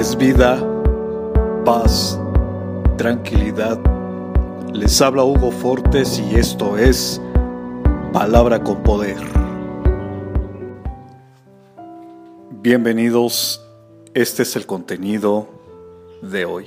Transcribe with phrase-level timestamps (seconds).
[0.00, 0.58] es vida,
[1.66, 2.18] paz,
[2.96, 3.78] tranquilidad.
[4.72, 7.20] Les habla Hugo Fortes y esto es
[8.10, 9.18] Palabra con Poder.
[12.62, 13.62] Bienvenidos,
[14.14, 15.50] este es el contenido
[16.22, 16.66] de hoy.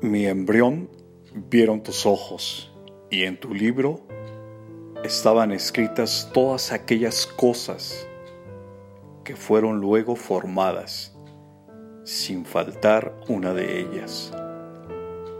[0.00, 0.88] Mi embrión
[1.50, 2.72] vieron tus ojos
[3.10, 4.06] y en tu libro
[5.06, 8.06] estaban escritas todas aquellas cosas
[9.24, 11.16] que fueron luego formadas,
[12.04, 14.32] sin faltar una de ellas.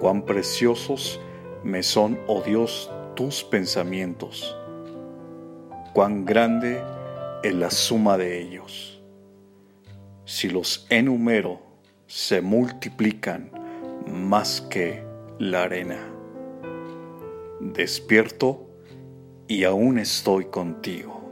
[0.00, 1.20] Cuán preciosos
[1.62, 4.56] me son, oh Dios, tus pensamientos,
[5.92, 6.80] cuán grande
[7.42, 9.02] es la suma de ellos.
[10.24, 11.60] Si los enumero,
[12.06, 13.50] se multiplican
[14.06, 15.04] más que
[15.38, 15.98] la arena
[17.60, 18.65] despierto
[19.48, 21.22] y aún estoy contigo.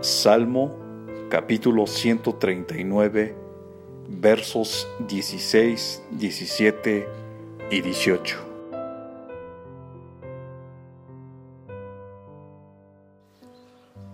[0.00, 0.76] Salmo
[1.30, 3.34] capítulo 139
[4.08, 7.08] versos 16, 17
[7.70, 8.36] y 18.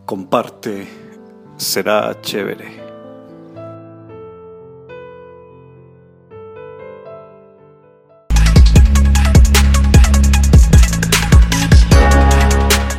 [0.07, 0.87] Comparte,
[1.57, 2.90] será chévere.